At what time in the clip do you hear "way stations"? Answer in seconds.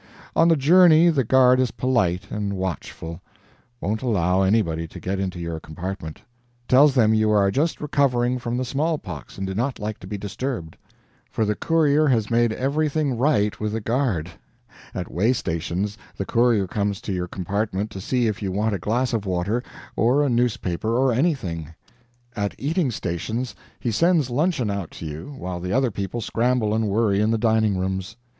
15.11-15.99